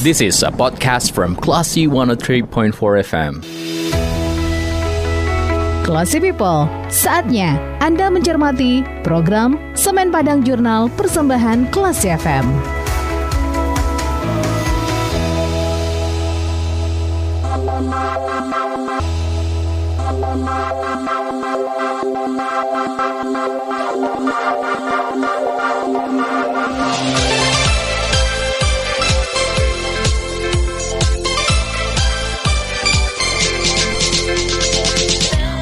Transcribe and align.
This 0.00 0.24
is 0.24 0.40
a 0.40 0.48
podcast 0.48 1.12
from 1.12 1.36
Classy 1.36 1.84
103.4 1.84 2.72
FM. 3.04 3.44
Classy 5.84 6.16
People, 6.16 6.64
saatnya 6.88 7.60
Anda 7.84 8.08
mencermati 8.08 8.80
program 9.04 9.60
Semen 9.76 10.08
Padang 10.08 10.40
Jurnal 10.40 10.88
Persembahan 10.96 11.68
Classy 11.68 12.16
FM. 12.16 12.48
Thank 27.00 27.54
you. 27.54 27.59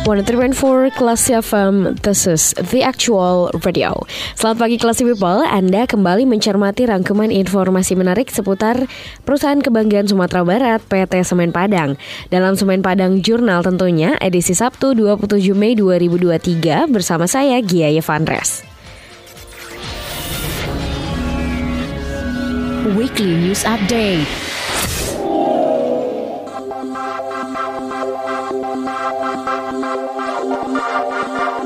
103.4 0.09 0.97
Kelas 0.97 1.29
FM, 1.29 2.01
this 2.01 2.25
is 2.25 2.57
The 2.57 2.81
Actual 2.81 3.53
Radio. 3.61 4.09
Selamat 4.41 4.65
pagi 4.65 4.81
Kelas 4.81 5.05
People, 5.05 5.45
Anda 5.45 5.85
kembali 5.85 6.25
mencermati 6.25 6.89
rangkuman 6.89 7.29
informasi 7.29 7.93
menarik 7.93 8.33
seputar 8.33 8.89
perusahaan 9.29 9.61
kebanggaan 9.61 10.09
Sumatera 10.09 10.49
Barat 10.49 10.81
PT 10.89 11.29
Semen 11.29 11.53
Padang. 11.53 12.01
Dalam 12.33 12.57
Semen 12.57 12.81
Padang 12.81 13.21
Jurnal 13.21 13.61
tentunya, 13.61 14.17
edisi 14.25 14.57
Sabtu 14.57 14.97
27 14.97 15.53
Mei 15.53 15.77
2023 15.77 16.89
bersama 16.89 17.29
saya 17.29 17.61
Gia 17.61 17.93
Yevanres 17.93 18.65
Weekly 22.97 23.37
News 23.45 23.61
Update. 23.69 24.48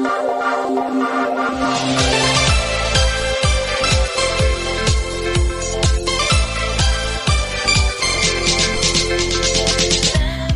Bye. 0.03 0.32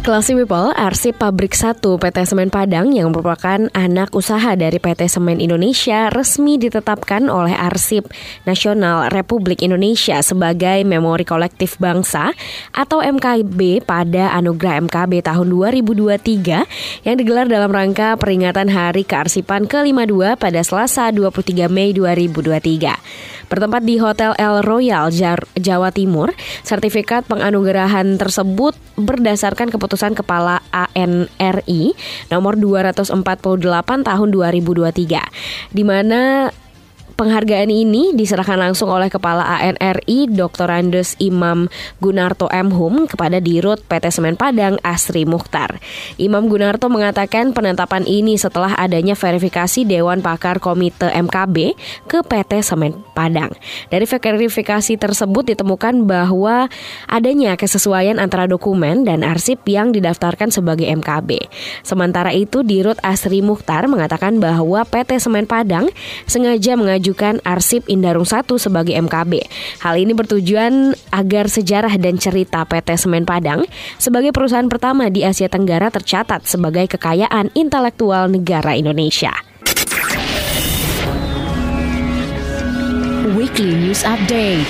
Classy 0.06 0.38
People, 0.38 0.70
arsip 0.78 1.18
Pabrik 1.18 1.58
1 1.58 1.82
PT 1.82 2.30
Semen 2.30 2.46
Padang 2.46 2.94
yang 2.94 3.10
merupakan 3.10 3.58
anak 3.74 4.14
usaha 4.14 4.54
dari 4.54 4.78
PT 4.78 5.10
Semen 5.10 5.42
Indonesia 5.42 6.14
resmi 6.14 6.62
ditetapkan 6.62 7.26
oleh 7.26 7.50
Arsip 7.50 8.06
Nasional 8.46 9.10
Republik 9.10 9.66
Indonesia 9.66 10.22
sebagai 10.22 10.86
Memori 10.86 11.26
Kolektif 11.26 11.82
Bangsa 11.82 12.30
atau 12.70 13.02
MKB 13.02 13.82
pada 13.82 14.30
Anugerah 14.38 14.86
MKB 14.86 15.26
tahun 15.26 15.50
2023 15.74 17.02
yang 17.02 17.16
digelar 17.18 17.50
dalam 17.50 17.74
rangka 17.74 18.14
peringatan 18.14 18.70
Hari 18.70 19.02
Kearsipan 19.02 19.66
ke-52 19.66 20.38
pada 20.38 20.62
Selasa 20.62 21.10
23 21.10 21.66
Mei 21.66 21.90
2023 21.90 23.42
bertempat 23.46 23.82
di 23.86 23.98
Hotel 23.98 24.34
El 24.38 24.62
Royal 24.62 25.10
Jawa 25.54 25.90
Timur. 25.94 26.34
Sertifikat 26.66 27.26
penganugerahan 27.30 28.18
tersebut 28.18 28.74
berdasarkan 28.98 29.70
keputusan 29.70 29.95
Kepala 29.96 30.60
ANRI 30.70 31.96
nomor 32.28 32.54
248 32.60 33.16
tahun 34.04 34.28
2023 34.30 35.72
di 35.72 35.82
mana 35.82 36.52
Penghargaan 37.16 37.72
ini 37.72 38.12
diserahkan 38.12 38.60
langsung 38.60 38.92
oleh 38.92 39.08
Kepala 39.08 39.40
ANRI 39.40 40.28
Dr. 40.28 40.68
Andes 40.68 41.16
Imam 41.16 41.64
Gunarto 41.96 42.44
M. 42.52 42.68
Hum 42.68 43.08
kepada 43.08 43.40
Dirut 43.40 43.80
PT 43.88 44.12
Semen 44.12 44.36
Padang 44.36 44.76
Asri 44.84 45.24
Mukhtar. 45.24 45.80
Imam 46.20 46.44
Gunarto 46.52 46.92
mengatakan 46.92 47.56
penetapan 47.56 48.04
ini 48.04 48.36
setelah 48.36 48.76
adanya 48.76 49.16
verifikasi 49.16 49.88
Dewan 49.88 50.20
Pakar 50.20 50.60
Komite 50.60 51.08
MKB 51.08 51.72
ke 52.04 52.20
PT 52.20 52.60
Semen 52.60 53.00
Padang. 53.16 53.56
Dari 53.88 54.04
verifikasi 54.04 55.00
tersebut 55.00 55.56
ditemukan 55.56 56.04
bahwa 56.04 56.68
adanya 57.08 57.56
kesesuaian 57.56 58.20
antara 58.20 58.44
dokumen 58.44 59.08
dan 59.08 59.24
arsip 59.24 59.64
yang 59.64 59.88
didaftarkan 59.88 60.52
sebagai 60.52 60.84
MKB. 60.92 61.48
Sementara 61.80 62.36
itu 62.36 62.60
Dirut 62.60 63.00
Asri 63.00 63.40
Mukhtar 63.40 63.88
mengatakan 63.88 64.36
bahwa 64.36 64.84
PT 64.84 65.16
Semen 65.16 65.48
Padang 65.48 65.88
sengaja 66.28 66.76
mengajukan 66.76 67.05
mengajukan 67.06 67.38
arsip 67.46 67.86
Indarung 67.86 68.26
1 68.26 68.50
sebagai 68.58 68.98
MKB. 68.98 69.46
Hal 69.86 69.94
ini 69.94 70.10
bertujuan 70.10 70.98
agar 71.14 71.46
sejarah 71.46 71.94
dan 72.02 72.18
cerita 72.18 72.66
PT 72.66 72.98
Semen 72.98 73.22
Padang 73.22 73.62
sebagai 73.94 74.34
perusahaan 74.34 74.66
pertama 74.66 75.06
di 75.06 75.22
Asia 75.22 75.46
Tenggara 75.46 75.94
tercatat 75.94 76.50
sebagai 76.50 76.90
kekayaan 76.90 77.54
intelektual 77.54 78.26
negara 78.26 78.74
Indonesia. 78.74 79.30
Weekly 83.38 83.86
News 83.86 84.02
Update. 84.02 84.66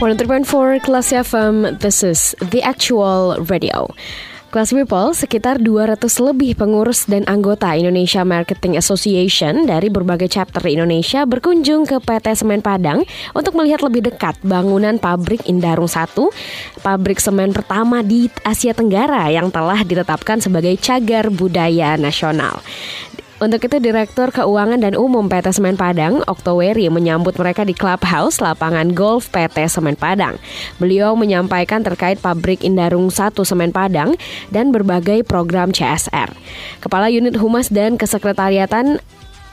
For 0.00 0.80
Kelas 0.80 1.12
FM, 1.12 1.76
this 1.76 2.00
is 2.00 2.32
the 2.40 2.64
actual 2.64 3.36
radio. 3.52 3.84
Kelas 4.48 4.72
People, 4.72 5.12
sekitar 5.12 5.62
200 5.62 6.00
lebih 6.24 6.56
pengurus 6.56 7.04
dan 7.06 7.22
anggota 7.28 7.70
Indonesia 7.76 8.24
Marketing 8.24 8.80
Association 8.80 9.68
dari 9.68 9.92
berbagai 9.92 10.26
chapter 10.26 10.64
Indonesia 10.66 11.22
berkunjung 11.28 11.84
ke 11.84 12.00
PT 12.00 12.32
Semen 12.32 12.64
Padang 12.64 13.04
untuk 13.36 13.54
melihat 13.60 13.84
lebih 13.84 14.08
dekat 14.08 14.40
bangunan 14.42 14.96
pabrik 14.96 15.44
Indarung 15.46 15.86
1, 15.86 16.16
pabrik 16.80 17.22
semen 17.22 17.52
pertama 17.52 18.00
di 18.00 18.26
Asia 18.42 18.74
Tenggara 18.74 19.28
yang 19.30 19.52
telah 19.52 19.84
ditetapkan 19.84 20.42
sebagai 20.42 20.74
cagar 20.80 21.30
budaya 21.30 21.94
nasional. 21.94 22.58
Untuk 23.40 23.64
itu 23.64 23.80
Direktur 23.80 24.28
Keuangan 24.28 24.84
dan 24.84 24.92
Umum 24.92 25.24
PT 25.24 25.56
Semen 25.56 25.72
Padang, 25.72 26.20
Oktoweri 26.28 26.92
menyambut 26.92 27.40
mereka 27.40 27.64
di 27.64 27.72
Clubhouse 27.72 28.36
lapangan 28.36 28.92
golf 28.92 29.32
PT 29.32 29.64
Semen 29.64 29.96
Padang. 29.96 30.36
Beliau 30.76 31.16
menyampaikan 31.16 31.80
terkait 31.80 32.20
pabrik 32.20 32.60
Indarung 32.60 33.08
1 33.08 33.32
Semen 33.48 33.72
Padang 33.72 34.12
dan 34.52 34.68
berbagai 34.76 35.24
program 35.24 35.72
CSR. 35.72 36.28
Kepala 36.84 37.08
Unit 37.08 37.40
Humas 37.40 37.72
dan 37.72 37.96
Kesekretariatan 37.96 39.00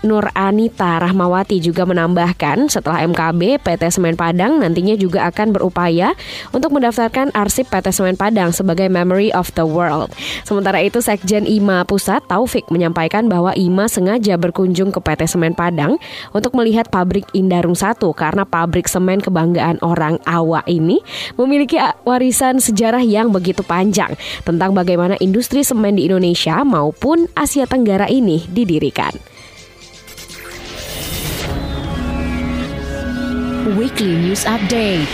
Nur 0.05 0.29
Anita 0.37 1.01
Rahmawati 1.01 1.57
juga 1.57 1.81
menambahkan 1.89 2.69
setelah 2.69 3.01
MKB 3.09 3.57
PT 3.65 3.89
Semen 3.89 4.13
Padang 4.13 4.61
nantinya 4.61 4.93
juga 4.93 5.25
akan 5.25 5.57
berupaya 5.57 6.13
untuk 6.53 6.69
mendaftarkan 6.77 7.33
arsip 7.33 7.65
PT 7.73 7.89
Semen 7.89 8.13
Padang 8.13 8.53
sebagai 8.53 8.85
Memory 8.93 9.33
of 9.33 9.49
the 9.57 9.65
World. 9.65 10.13
Sementara 10.45 10.85
itu 10.85 11.01
Sekjen 11.01 11.49
IMA 11.49 11.81
Pusat 11.89 12.29
Taufik 12.29 12.69
menyampaikan 12.69 13.25
bahwa 13.25 13.57
IMA 13.57 13.89
sengaja 13.89 14.37
berkunjung 14.37 14.93
ke 14.93 15.01
PT 15.01 15.25
Semen 15.25 15.57
Padang 15.57 15.97
untuk 16.29 16.53
melihat 16.53 16.93
pabrik 16.93 17.25
Indarung 17.33 17.73
1 17.73 17.97
karena 18.13 18.45
pabrik 18.45 18.85
semen 18.85 19.17
kebanggaan 19.17 19.81
orang 19.81 20.21
Awa 20.29 20.61
ini 20.69 21.01
memiliki 21.41 21.81
warisan 22.05 22.61
sejarah 22.61 23.01
yang 23.01 23.33
begitu 23.33 23.65
panjang 23.65 24.13
tentang 24.45 24.77
bagaimana 24.77 25.17
industri 25.17 25.65
semen 25.65 25.97
di 25.97 26.05
Indonesia 26.05 26.61
maupun 26.61 27.25
Asia 27.33 27.65
Tenggara 27.65 28.05
ini 28.05 28.45
didirikan. 28.45 29.36
Weekly 33.75 34.15
News 34.15 34.45
Update. 34.45 35.07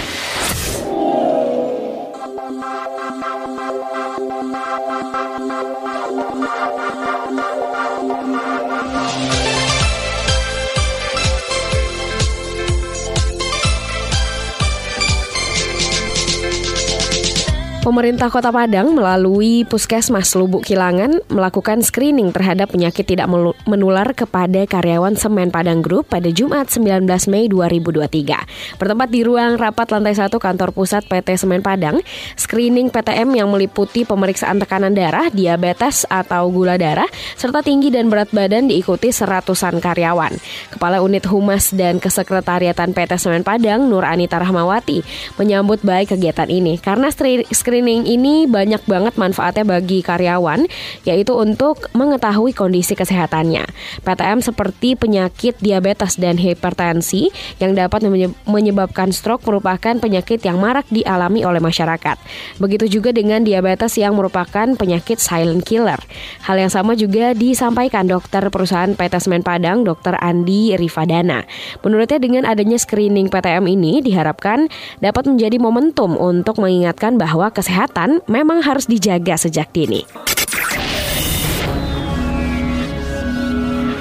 Pemerintah 17.83 18.31
Kota 18.31 18.47
Padang 18.47 18.95
melalui 18.95 19.67
Puskesmas 19.67 20.31
Lubuk 20.39 20.63
Kilangan 20.63 21.19
melakukan 21.27 21.83
screening 21.83 22.31
terhadap 22.31 22.71
penyakit 22.71 23.03
tidak 23.03 23.27
menular 23.67 24.07
kepada 24.15 24.63
karyawan 24.63 25.19
Semen 25.19 25.51
Padang 25.51 25.83
Group 25.83 26.07
pada 26.07 26.31
Jumat 26.31 26.71
19 26.71 27.03
Mei 27.27 27.51
2023. 27.51 28.79
Bertempat 28.79 29.09
di 29.11 29.27
ruang 29.27 29.59
rapat 29.59 29.91
lantai 29.91 30.15
1 30.15 30.31
kantor 30.31 30.71
pusat 30.71 31.03
PT 31.11 31.35
Semen 31.35 31.59
Padang, 31.59 31.99
screening 32.39 32.87
PTM 32.87 33.35
yang 33.35 33.51
meliputi 33.51 34.07
pemeriksaan 34.07 34.63
tekanan 34.63 34.95
darah, 34.95 35.27
diabetes 35.27 36.07
atau 36.07 36.47
gula 36.55 36.79
darah, 36.79 37.11
serta 37.35 37.59
tinggi 37.67 37.91
dan 37.91 38.07
berat 38.07 38.31
badan 38.31 38.71
diikuti 38.71 39.11
seratusan 39.11 39.83
karyawan. 39.83 40.31
Kepala 40.71 41.03
Unit 41.03 41.27
Humas 41.27 41.75
dan 41.75 41.99
Kesekretariatan 41.99 42.95
PT 42.95 43.19
Semen 43.19 43.43
Padang, 43.43 43.91
Nur 43.91 44.07
Anita 44.07 44.39
Rahmawati, 44.39 45.03
menyambut 45.35 45.83
baik 45.83 46.15
kegiatan 46.15 46.47
ini 46.47 46.79
karena 46.79 47.11
screening 47.11 47.72
screening 47.73 48.05
ini 48.05 48.45
banyak 48.45 48.85
banget 48.85 49.17
manfaatnya 49.17 49.65
bagi 49.65 50.05
karyawan, 50.05 50.69
yaitu 51.09 51.33
untuk 51.33 51.89
mengetahui 51.97 52.53
kondisi 52.53 52.93
kesehatannya. 52.93 53.65
PTM 54.05 54.45
seperti 54.45 54.93
penyakit 54.93 55.57
diabetes 55.57 56.21
dan 56.21 56.37
hipertensi 56.37 57.33
yang 57.57 57.73
dapat 57.73 58.05
menyebabkan 58.45 59.09
stroke 59.09 59.49
merupakan 59.49 59.97
penyakit 59.97 60.45
yang 60.45 60.61
marak 60.61 60.85
dialami 60.93 61.41
oleh 61.41 61.57
masyarakat. 61.57 62.21
Begitu 62.61 63.01
juga 63.01 63.09
dengan 63.09 63.41
diabetes 63.41 63.97
yang 63.97 64.13
merupakan 64.13 64.69
penyakit 64.77 65.17
silent 65.17 65.65
killer. 65.65 65.97
Hal 66.45 66.61
yang 66.61 66.69
sama 66.69 66.93
juga 66.93 67.33
disampaikan 67.33 68.05
dokter 68.05 68.53
perusahaan 68.53 68.93
PT 68.93 69.17
Semen 69.17 69.41
Padang, 69.41 69.81
Dr. 69.81 70.13
Andi 70.21 70.77
Rifadana. 70.77 71.41
Menurutnya 71.81 72.21
dengan 72.21 72.45
adanya 72.45 72.77
screening 72.77 73.33
PTM 73.33 73.65
ini 73.65 74.05
diharapkan 74.05 74.69
dapat 75.01 75.25
menjadi 75.25 75.57
momentum 75.57 76.21
untuk 76.21 76.61
mengingatkan 76.61 77.17
bahwa 77.17 77.49
kesehatan 77.63 78.19
memang 78.27 78.59
harus 78.59 78.83
dijaga 78.91 79.39
sejak 79.39 79.71
dini. 79.71 80.03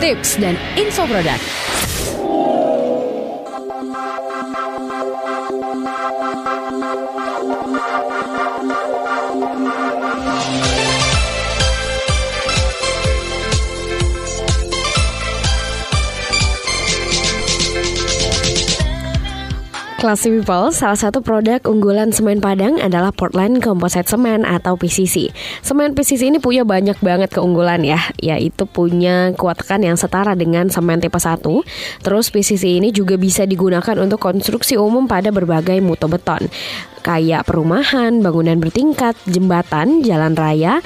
Tips 0.03 0.43
dan 0.43 0.59
info 0.75 1.07
produk. 1.07 1.39
Classy 20.03 20.35
People, 20.35 20.75
salah 20.75 20.99
satu 20.99 21.23
produk 21.23 21.63
unggulan 21.63 22.11
semen 22.11 22.43
Padang 22.43 22.75
adalah 22.83 23.15
Portland 23.15 23.63
Composite 23.63 24.11
Semen 24.11 24.43
atau 24.43 24.75
PCC. 24.75 25.31
Semen 25.63 25.95
PCC 25.95 26.27
ini 26.27 26.43
punya 26.43 26.67
banyak 26.67 26.99
banget 26.99 27.31
keunggulan 27.31 27.87
ya, 27.87 28.11
yaitu 28.19 28.67
punya 28.67 29.31
kuat 29.39 29.63
tekan 29.63 29.87
yang 29.87 29.95
setara 29.95 30.35
dengan 30.35 30.67
semen 30.75 30.99
tipe 30.99 31.23
1. 31.23 31.47
Terus 32.03 32.35
PCC 32.35 32.83
ini 32.83 32.91
juga 32.91 33.15
bisa 33.15 33.47
digunakan 33.47 33.95
untuk 34.03 34.19
konstruksi 34.19 34.75
umum 34.75 35.07
pada 35.07 35.31
berbagai 35.31 35.79
mutu 35.79 36.11
beton 36.11 36.51
kayak 37.03 37.45
perumahan, 37.45 38.23
bangunan 38.23 38.57
bertingkat, 38.63 39.19
jembatan, 39.27 40.07
jalan 40.07 40.39
raya, 40.39 40.79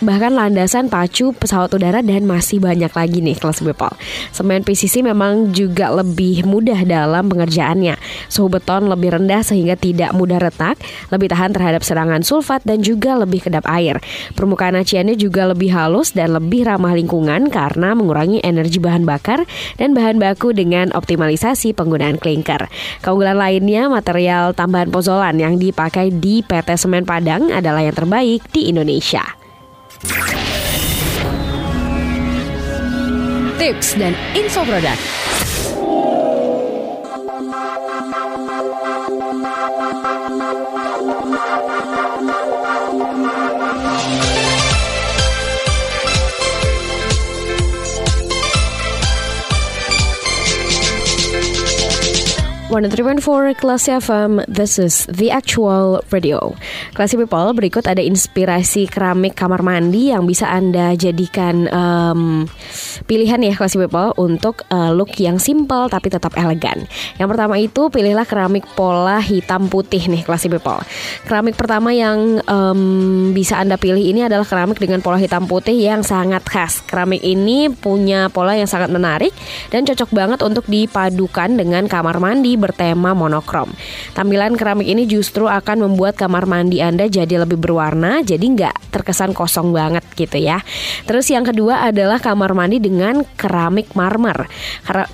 bahkan 0.00 0.32
landasan 0.32 0.86
pacu 0.86 1.34
pesawat 1.34 1.74
udara 1.74 2.00
dan 2.00 2.24
masih 2.24 2.62
banyak 2.62 2.88
lagi 2.94 3.18
nih 3.18 3.36
kelas 3.36 3.60
people. 3.60 3.92
Semen 4.30 4.62
PCC 4.62 5.02
memang 5.02 5.50
juga 5.50 5.90
lebih 5.90 6.46
mudah 6.46 6.86
dalam 6.86 7.26
pengerjaannya. 7.26 7.98
Suhu 8.26 8.50
beton 8.50 8.90
lebih 8.90 9.16
rendah 9.16 9.42
sehingga 9.42 9.78
tidak 9.78 10.12
mudah 10.14 10.38
retak, 10.42 10.78
lebih 11.10 11.30
tahan 11.30 11.54
terhadap 11.54 11.82
serangan 11.82 12.22
sulfat 12.22 12.62
dan 12.66 12.82
juga 12.82 13.16
lebih 13.18 13.46
kedap 13.46 13.66
air. 13.70 13.98
Permukaan 14.34 14.78
aciannya 14.78 15.14
juga 15.18 15.48
lebih 15.50 15.72
halus 15.72 16.12
dan 16.14 16.34
lebih 16.34 16.66
ramah 16.66 16.94
lingkungan 16.94 17.48
karena 17.48 17.94
mengurangi 17.94 18.42
energi 18.42 18.78
bahan 18.82 19.06
bakar 19.06 19.44
dan 19.78 19.92
bahan 19.94 20.18
baku 20.18 20.52
dengan 20.52 20.90
optimalisasi 20.94 21.72
penggunaan 21.76 22.18
klinker. 22.18 22.68
Keunggulan 23.02 23.38
lainnya 23.38 23.88
material 23.90 24.52
tambahan 24.54 24.90
pozolan 24.90 25.36
yang 25.38 25.58
dipakai 25.60 26.10
di 26.14 26.42
PT 26.42 26.78
Semen 26.78 27.04
Padang 27.06 27.50
adalah 27.50 27.82
yang 27.82 27.96
terbaik 27.96 28.44
di 28.50 28.68
Indonesia. 28.70 29.22
Tips 33.56 33.98
dan 33.98 34.12
info 34.36 34.62
produk. 34.62 35.25
Thank 43.98 44.20
you. 44.20 44.25
103.4 52.76 53.56
Classy 53.56 53.88
FM, 53.96 54.44
this 54.44 54.76
is 54.76 55.08
the 55.08 55.32
actual 55.32 56.04
radio. 56.12 56.52
Classy 56.92 57.16
People, 57.16 57.56
berikut 57.56 57.88
ada 57.88 58.04
inspirasi 58.04 58.84
keramik 58.84 59.32
kamar 59.32 59.64
mandi 59.64 60.12
yang 60.12 60.28
bisa 60.28 60.44
Anda 60.44 60.92
jadikan 60.92 61.72
um, 61.72 62.44
pilihan 63.08 63.40
ya 63.40 63.56
Classy 63.56 63.80
People 63.80 64.12
untuk 64.20 64.68
uh, 64.68 64.92
look 64.92 65.16
yang 65.16 65.40
simple 65.40 65.88
tapi 65.88 66.12
tetap 66.12 66.36
elegan. 66.36 66.84
Yang 67.16 67.28
pertama 67.32 67.56
itu 67.56 67.88
pilihlah 67.88 68.28
keramik 68.28 68.68
pola 68.76 69.24
hitam 69.24 69.72
putih 69.72 70.12
nih 70.12 70.20
Classy 70.28 70.52
People. 70.52 70.84
Keramik 71.24 71.56
pertama 71.56 71.96
yang 71.96 72.44
um, 72.44 73.32
bisa 73.32 73.56
Anda 73.56 73.80
pilih 73.80 74.04
ini 74.04 74.28
adalah 74.28 74.44
keramik 74.44 74.76
dengan 74.76 75.00
pola 75.00 75.16
hitam 75.16 75.48
putih 75.48 75.80
yang 75.80 76.04
sangat 76.04 76.44
khas. 76.44 76.84
Keramik 76.84 77.24
ini 77.24 77.72
punya 77.72 78.28
pola 78.28 78.52
yang 78.52 78.68
sangat 78.68 78.92
menarik 78.92 79.32
dan 79.72 79.88
cocok 79.88 80.12
banget 80.12 80.44
untuk 80.44 80.68
dipadukan 80.68 81.56
dengan 81.56 81.88
kamar 81.88 82.20
mandi 82.20 82.65
bertema 82.66 83.14
monokrom. 83.14 83.70
Tampilan 84.10 84.58
keramik 84.58 84.90
ini 84.90 85.06
justru 85.06 85.46
akan 85.46 85.86
membuat 85.86 86.18
kamar 86.18 86.50
mandi 86.50 86.82
Anda 86.82 87.06
jadi 87.06 87.46
lebih 87.46 87.62
berwarna, 87.62 88.26
jadi 88.26 88.42
nggak 88.42 88.90
terkesan 88.90 89.30
kosong 89.30 89.70
banget 89.70 90.02
gitu 90.18 90.42
ya. 90.42 90.58
Terus 91.06 91.30
yang 91.30 91.46
kedua 91.46 91.86
adalah 91.86 92.18
kamar 92.18 92.58
mandi 92.58 92.82
dengan 92.82 93.22
keramik 93.38 93.94
marmer. 93.94 94.50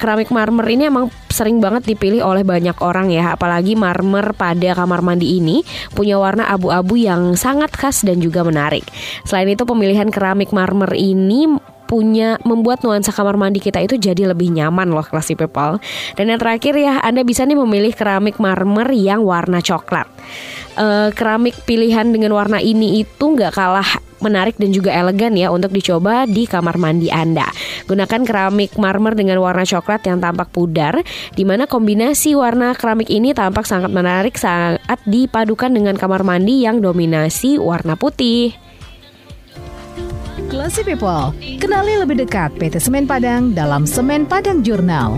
Keramik 0.00 0.32
marmer 0.32 0.64
ini 0.72 0.88
emang 0.88 1.12
sering 1.28 1.60
banget 1.60 1.84
dipilih 1.84 2.24
oleh 2.24 2.44
banyak 2.44 2.76
orang 2.80 3.12
ya, 3.12 3.36
apalagi 3.36 3.76
marmer 3.76 4.32
pada 4.32 4.72
kamar 4.72 5.04
mandi 5.04 5.36
ini 5.36 5.60
punya 5.92 6.16
warna 6.16 6.48
abu-abu 6.48 6.96
yang 6.96 7.36
sangat 7.36 7.72
khas 7.76 8.04
dan 8.04 8.20
juga 8.22 8.40
menarik. 8.46 8.88
Selain 9.28 9.48
itu 9.48 9.68
pemilihan 9.68 10.08
keramik 10.08 10.54
marmer 10.56 10.92
ini 10.96 11.48
punya 11.92 12.40
membuat 12.48 12.80
nuansa 12.80 13.12
kamar 13.12 13.36
mandi 13.36 13.60
kita 13.60 13.84
itu 13.84 14.00
jadi 14.00 14.32
lebih 14.32 14.48
nyaman 14.48 14.88
loh 14.88 15.04
classy 15.04 15.36
people. 15.36 15.76
Dan 16.16 16.32
yang 16.32 16.40
terakhir 16.40 16.72
ya 16.72 17.04
Anda 17.04 17.20
bisa 17.20 17.44
nih 17.44 17.60
memilih 17.60 17.92
keramik 17.92 18.40
marmer 18.40 18.88
yang 18.96 19.20
warna 19.20 19.60
coklat. 19.60 20.08
Uh, 20.72 21.12
keramik 21.12 21.52
pilihan 21.68 22.08
dengan 22.08 22.32
warna 22.32 22.56
ini 22.56 23.04
itu 23.04 23.24
nggak 23.28 23.52
kalah 23.52 23.84
menarik 24.24 24.56
dan 24.56 24.72
juga 24.72 24.88
elegan 24.94 25.36
ya 25.36 25.52
untuk 25.52 25.68
dicoba 25.68 26.24
di 26.24 26.48
kamar 26.48 26.80
mandi 26.80 27.12
Anda. 27.12 27.44
Gunakan 27.84 28.24
keramik 28.24 28.80
marmer 28.80 29.12
dengan 29.12 29.44
warna 29.44 29.68
coklat 29.68 30.08
yang 30.08 30.16
tampak 30.16 30.48
pudar, 30.48 31.04
di 31.36 31.44
mana 31.44 31.68
kombinasi 31.68 32.32
warna 32.32 32.72
keramik 32.72 33.12
ini 33.12 33.36
tampak 33.36 33.68
sangat 33.68 33.92
menarik 33.92 34.40
saat 34.40 34.80
dipadukan 35.04 35.68
dengan 35.68 36.00
kamar 36.00 36.24
mandi 36.24 36.64
yang 36.64 36.80
dominasi 36.80 37.60
warna 37.60 38.00
putih. 38.00 38.71
Classy 40.52 40.84
People, 40.84 41.32
kenali 41.56 41.96
lebih 41.96 42.28
dekat 42.28 42.52
PT 42.60 42.76
Semen 42.76 43.08
Padang 43.08 43.56
dalam 43.56 43.88
Semen 43.88 44.28
Padang 44.28 44.60
Jurnal. 44.60 45.16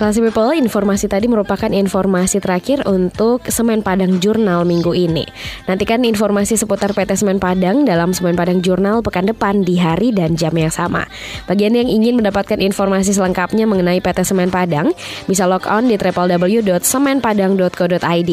Classy 0.00 0.24
People, 0.24 0.56
informasi 0.56 1.12
tadi 1.12 1.28
merupakan 1.28 1.68
informasi 1.68 2.40
terakhir 2.40 2.88
untuk 2.88 3.44
Semen 3.52 3.84
Padang 3.84 4.16
Jurnal 4.16 4.64
minggu 4.64 4.96
ini. 4.96 5.28
Nantikan 5.68 6.08
informasi 6.08 6.56
seputar 6.56 6.96
PT 6.96 7.20
Semen 7.20 7.36
Padang 7.36 7.84
dalam 7.84 8.16
Semen 8.16 8.32
Padang 8.32 8.64
Jurnal 8.64 9.04
pekan 9.04 9.28
depan 9.28 9.60
di 9.60 9.76
hari 9.76 10.08
dan 10.08 10.40
jam 10.40 10.56
yang 10.56 10.72
sama. 10.72 11.04
Bagi 11.44 11.68
Anda 11.68 11.84
yang 11.84 12.00
ingin 12.00 12.16
mendapatkan 12.16 12.64
informasi 12.64 13.12
selengkapnya 13.12 13.68
mengenai 13.68 14.00
PT 14.00 14.24
Semen 14.24 14.48
Padang, 14.48 14.96
bisa 15.28 15.44
log 15.44 15.68
on 15.68 15.92
di 15.92 16.00
www.semenpadang.co.id. 16.00 18.30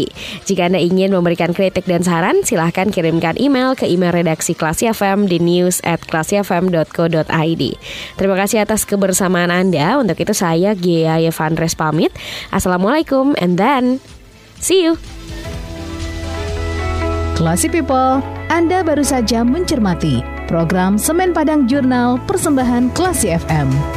Jika 0.48 0.72
Anda 0.72 0.80
ingin 0.80 1.12
memberikan 1.12 1.52
kritik 1.52 1.84
dan 1.84 2.00
saran, 2.00 2.48
silahkan 2.48 2.88
kirimkan 2.88 3.36
email 3.44 3.76
ke 3.76 3.92
email 3.92 4.16
redaksi 4.16 4.56
Classy 4.56 4.88
FM 4.88 5.28
di 5.28 5.44
news 5.44 5.84
at 5.84 6.00
classyfm.co.id. 6.08 7.64
Terima 8.16 8.36
kasih 8.40 8.64
atas 8.64 8.88
kebersamaan 8.88 9.52
Anda. 9.52 10.00
Untuk 10.00 10.16
itu 10.24 10.32
saya 10.32 10.72
Gia 10.72 11.20
Yevan 11.20 11.57
Andres 11.58 11.74
pamit. 11.74 12.14
Assalamualaikum 12.54 13.34
and 13.42 13.58
then 13.58 13.98
see 14.62 14.86
you. 14.86 15.02
Classy 17.34 17.66
People, 17.66 18.22
Anda 18.54 18.86
baru 18.86 19.02
saja 19.02 19.42
mencermati 19.42 20.22
program 20.46 21.02
Semen 21.02 21.34
Padang 21.34 21.66
Jurnal 21.66 22.22
Persembahan 22.30 22.94
Klasi 22.94 23.34
FM. 23.34 23.97